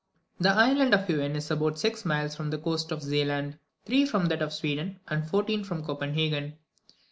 [0.39, 4.25] The island of Huen is about sxix miles from the coast of Zealand, three from
[4.29, 6.57] that of Sweden, and fourteen from Copenhagen.